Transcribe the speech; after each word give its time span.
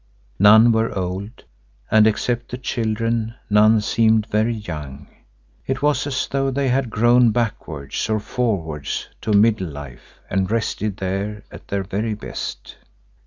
None 0.39 0.71
were 0.71 0.97
old, 0.97 1.43
and 1.91 2.07
except 2.07 2.49
the 2.49 2.57
children, 2.57 3.35
none 3.51 3.81
seemed 3.81 4.25
very 4.25 4.55
young; 4.55 5.05
it 5.67 5.83
was 5.83 6.07
as 6.07 6.27
though 6.27 6.49
they 6.49 6.69
had 6.69 6.89
grown 6.89 7.29
backwards 7.29 8.09
or 8.09 8.19
forwards 8.19 9.09
to 9.21 9.31
middle 9.31 9.67
life 9.67 10.15
and 10.27 10.49
rested 10.49 10.97
there 10.97 11.43
at 11.51 11.67
their 11.67 11.83
very 11.83 12.15
best. 12.15 12.77